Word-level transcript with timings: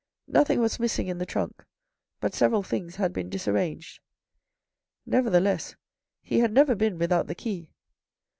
Nothing 0.25 0.61
was 0.61 0.79
missing 0.79 1.09
in 1.09 1.19
the 1.19 1.27
trunk, 1.27 1.63
but 2.21 2.33
several 2.33 2.63
things 2.63 2.95
had 2.95 3.13
been 3.13 3.29
dis 3.29 3.47
arranged. 3.47 3.99
Nevertheless, 5.05 5.75
he 6.23 6.39
had 6.39 6.51
never 6.53 6.73
been 6.73 6.97
without 6.97 7.27
the 7.27 7.35
key. 7.35 7.69